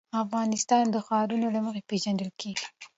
[0.23, 2.65] افغانستان د ښارونه له مخې پېژندل کېږي.